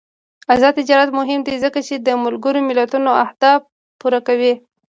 آزاد 0.53 0.73
تجارت 0.79 1.09
مهم 1.19 1.39
دی 1.47 1.55
ځکه 1.65 1.79
چې 1.87 1.95
د 1.97 2.07
ملګرو 2.23 2.59
ملتونو 2.69 3.11
اهداف 3.25 3.59
پوره 3.99 4.19
کوي. 4.27 4.53